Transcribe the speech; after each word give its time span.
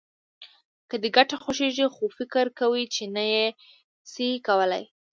که 0.89 0.95
دې 1.03 1.09
ګټه 1.17 1.35
خوښېږي 1.43 1.85
خو 1.93 2.03
فکر 2.17 2.45
کوې 2.59 2.83
چې 2.93 3.03
نه 3.15 3.23
يې 3.33 3.45
شې 4.11 4.29
کولای. 4.47 4.83